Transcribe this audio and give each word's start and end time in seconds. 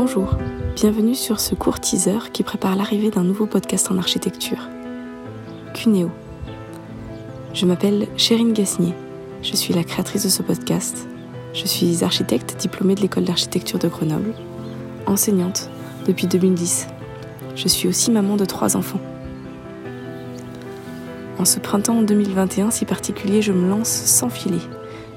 Bonjour, 0.00 0.36
bienvenue 0.76 1.16
sur 1.16 1.40
ce 1.40 1.56
court 1.56 1.80
teaser 1.80 2.30
qui 2.32 2.44
prépare 2.44 2.76
l'arrivée 2.76 3.10
d'un 3.10 3.24
nouveau 3.24 3.46
podcast 3.46 3.90
en 3.90 3.98
architecture. 3.98 4.68
Cuneo. 5.74 6.08
Je 7.52 7.66
m'appelle 7.66 8.06
Chérine 8.16 8.52
Gasnier, 8.52 8.94
je 9.42 9.56
suis 9.56 9.74
la 9.74 9.82
créatrice 9.82 10.22
de 10.22 10.28
ce 10.28 10.40
podcast. 10.42 11.08
Je 11.52 11.66
suis 11.66 12.04
architecte 12.04 12.56
diplômée 12.60 12.94
de 12.94 13.00
l'école 13.00 13.24
d'architecture 13.24 13.80
de 13.80 13.88
Grenoble, 13.88 14.34
enseignante 15.06 15.68
depuis 16.06 16.28
2010. 16.28 16.86
Je 17.56 17.66
suis 17.66 17.88
aussi 17.88 18.12
maman 18.12 18.36
de 18.36 18.44
trois 18.44 18.76
enfants. 18.76 19.00
En 21.40 21.44
ce 21.44 21.58
printemps 21.58 22.02
2021 22.02 22.70
si 22.70 22.84
particulier, 22.84 23.42
je 23.42 23.50
me 23.50 23.68
lance 23.68 23.88
sans 23.88 24.28
filet. 24.28 24.62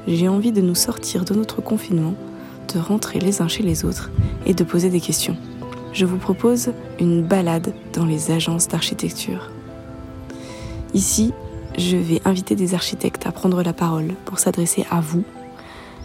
J'ai 0.08 0.28
envie 0.28 0.52
de 0.52 0.62
nous 0.62 0.74
sortir 0.74 1.24
de 1.24 1.36
notre 1.36 1.62
confinement, 1.62 2.16
de 2.74 2.80
rentrer 2.80 3.20
les 3.20 3.42
uns 3.42 3.48
chez 3.48 3.64
les 3.64 3.86
autres 3.86 4.12
et 4.46 4.54
de 4.54 4.64
poser 4.64 4.90
des 4.90 5.02
questions. 5.02 5.36
Je 5.94 6.06
vous 6.06 6.18
propose 6.18 6.72
une 7.00 7.22
balade 7.22 7.74
dans 7.94 8.06
les 8.06 8.32
agences 8.32 8.68
d'architecture. 8.68 9.50
Ici, 10.94 11.34
je 11.78 11.98
vais 11.98 12.22
inviter 12.26 12.56
des 12.56 12.74
architectes 12.74 13.26
à 13.26 13.32
prendre 13.32 13.62
la 13.64 13.74
parole 13.74 14.14
pour 14.26 14.40
s'adresser 14.40 14.86
à 14.90 15.02
vous, 15.02 15.24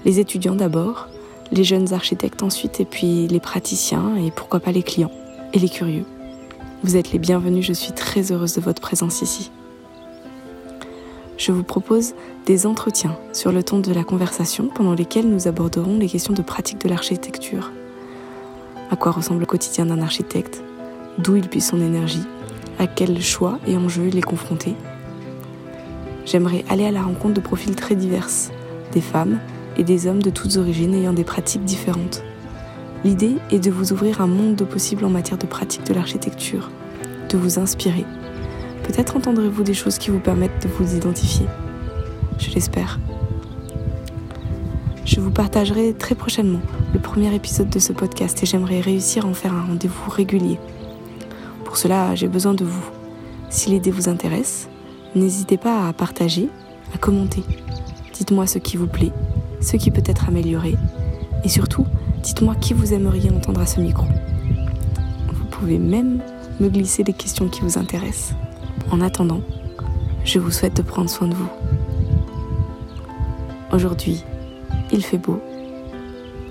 les 0.05 0.21
étudiants 0.21 0.55
d'abord, 0.55 1.09
les 1.53 1.65
jeunes 1.65 1.93
architectes 1.93 2.43
ensuite, 2.43 2.81
et 2.81 2.85
puis 2.85 3.27
les 3.29 3.41
praticiens 3.41 4.17
et 4.17 4.31
pourquoi 4.31 4.61
pas 4.61 4.73
les 4.73 4.83
clients 4.83 5.13
et 5.53 5.59
les 5.59 5.69
curieux. 5.69 6.05
Vous 6.83 6.97
êtes 6.97 7.13
les 7.13 7.19
bienvenus, 7.19 7.65
je 7.65 7.73
suis 7.73 7.93
très 7.93 8.33
heureuse 8.33 8.55
de 8.55 8.61
votre 8.61 8.81
présence 8.81 9.23
ici 9.23 9.51
je 11.37 11.53
vous 11.53 11.63
propose 11.63 12.15
des 12.47 12.67
entretiens 12.67 13.17
sur 13.33 13.53
le 13.53 13.63
ton 13.63 13.79
de 13.79 13.93
la 13.93 14.05
conversation 14.05 14.69
pendant 14.69 14.95
lesquels 14.95 15.29
nous 15.29 15.49
aborderons 15.49 15.99
les 15.99 16.09
questions 16.09 16.33
de 16.33 16.43
pratique 16.43 16.81
de 16.81 16.89
l'architecture. 16.89 17.73
À 18.91 18.97
quoi 18.97 19.13
ressemble 19.13 19.41
le 19.41 19.47
quotidien 19.47 19.87
d'un 19.87 20.01
architecte? 20.01 20.63
D'où 21.19 21.37
il 21.37 21.49
puise 21.49 21.67
son 21.67 21.81
énergie? 21.81 22.25
À 22.79 22.87
quels 22.87 23.21
choix 23.21 23.59
et 23.67 23.77
enjeux 23.77 24.07
il 24.09 24.19
est 24.19 24.23
confronté? 24.23 24.75
J'aimerais 26.25 26.65
aller 26.69 26.87
à 26.87 26.91
la 26.91 27.03
rencontre 27.03 27.35
de 27.35 27.41
profils 27.41 27.77
très 27.77 27.95
divers, 27.95 28.29
des 28.93 29.01
femmes 29.01 29.39
et 29.77 29.85
des 29.85 30.07
hommes 30.07 30.23
de 30.23 30.31
toutes 30.31 30.57
origines 30.57 30.95
ayant 30.95 31.13
des 31.13 31.25
pratiques 31.25 31.65
différentes. 31.65 32.23
L'idée 33.05 33.37
est 33.51 33.59
de 33.59 33.71
vous 33.71 33.93
ouvrir 33.93 34.21
un 34.21 34.27
monde 34.27 34.57
de 34.57 34.65
possibles 34.65 35.05
en 35.05 35.11
matière 35.11 35.39
de 35.39 35.47
pratique 35.47 35.85
de 35.85 35.95
l'architecture, 35.95 36.71
de 37.29 37.37
vous 37.37 37.59
inspirer 37.59 38.05
Peut-être 38.87 39.17
entendrez-vous 39.17 39.65
des 39.65 39.75
choses 39.75 39.99
qui 39.99 40.11
vous 40.11 40.21
permettent 40.21 40.63
de 40.63 40.69
vous 40.69 40.97
identifier. 40.97 41.47
Je 42.39 42.51
l'espère. 42.51 43.01
Je 45.05 45.21
vous 45.21 45.31
partagerai 45.31 45.93
très 45.93 46.15
prochainement 46.15 46.61
le 46.95 47.01
premier 47.01 47.35
épisode 47.35 47.69
de 47.69 47.79
ce 47.79 47.93
podcast 47.93 48.43
et 48.43 48.47
j'aimerais 48.47 48.81
réussir 48.81 49.27
à 49.27 49.29
en 49.29 49.35
faire 49.35 49.53
un 49.53 49.67
rendez-vous 49.67 50.11
régulier. 50.11 50.59
Pour 51.65 51.77
cela, 51.77 52.15
j'ai 52.15 52.29
besoin 52.29 52.55
de 52.55 52.65
vous. 52.65 52.91
Si 53.51 53.71
l'idée 53.71 53.91
vous 53.91 54.09
intéresse, 54.09 54.69
n'hésitez 55.15 55.57
pas 55.57 55.89
à 55.89 55.93
partager, 55.93 56.49
à 56.95 56.99
commenter. 56.99 57.43
Dites-moi 58.15 58.47
ce 58.47 58.59
qui 58.59 58.77
vous 58.77 58.87
plaît, 58.87 59.13
ce 59.61 59.77
qui 59.77 59.91
peut 59.91 60.03
être 60.07 60.29
amélioré 60.29 60.77
et 61.45 61.49
surtout, 61.49 61.87
dites-moi 62.23 62.55
qui 62.57 62.75
vous 62.75 62.93
aimeriez 62.93 63.31
entendre 63.31 63.61
à 63.61 63.67
ce 63.67 63.81
micro. 63.81 64.07
Vous 65.33 65.45
pouvez 65.47 65.79
même 65.79 66.21
me 66.61 66.69
glisser 66.69 67.05
les 67.05 67.13
questions 67.13 67.49
qui 67.49 67.61
vous 67.61 67.79
intéressent. 67.79 68.35
En 68.91 69.01
attendant, 69.01 69.41
je 70.25 70.39
vous 70.39 70.51
souhaite 70.51 70.77
de 70.77 70.83
prendre 70.83 71.11
soin 71.11 71.29
de 71.29 71.35
vous. 71.35 71.49
Aujourd'hui, 73.73 74.25
il 74.93 75.05
fait 75.05 75.19
beau. 75.19 75.41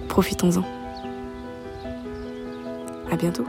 Profitons-en. 0.10 0.64
À 3.12 3.16
bientôt. 3.16 3.46